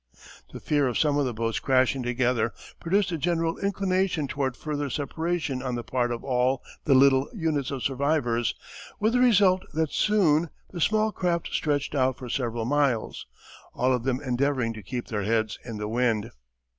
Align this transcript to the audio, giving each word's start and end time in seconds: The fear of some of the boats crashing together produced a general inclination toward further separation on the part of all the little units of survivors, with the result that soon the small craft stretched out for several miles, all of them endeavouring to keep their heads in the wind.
The 0.51 0.59
fear 0.59 0.87
of 0.87 0.97
some 0.97 1.19
of 1.19 1.25
the 1.25 1.33
boats 1.35 1.59
crashing 1.59 2.01
together 2.01 2.53
produced 2.79 3.11
a 3.11 3.19
general 3.19 3.59
inclination 3.59 4.27
toward 4.27 4.57
further 4.57 4.89
separation 4.89 5.61
on 5.61 5.75
the 5.75 5.83
part 5.83 6.11
of 6.11 6.23
all 6.23 6.63
the 6.85 6.95
little 6.95 7.29
units 7.35 7.69
of 7.69 7.83
survivors, 7.83 8.55
with 8.99 9.13
the 9.13 9.19
result 9.19 9.61
that 9.75 9.91
soon 9.93 10.49
the 10.71 10.81
small 10.81 11.11
craft 11.11 11.49
stretched 11.53 11.93
out 11.93 12.17
for 12.17 12.29
several 12.29 12.65
miles, 12.65 13.27
all 13.75 13.93
of 13.93 14.01
them 14.03 14.19
endeavouring 14.19 14.73
to 14.73 14.81
keep 14.81 15.05
their 15.05 15.21
heads 15.21 15.59
in 15.65 15.77
the 15.77 15.87
wind. 15.87 16.31